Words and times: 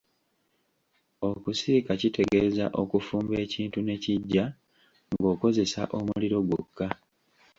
Okusiika 1.29 1.91
kitegeeza 2.01 2.65
“okufumba 2.81 3.33
ekintu 3.45 3.79
ne 3.83 3.95
kiggya 4.03 4.45
ng'okozesa 5.13 5.81
omuliro 5.97 6.37
gwokka. 6.47 6.87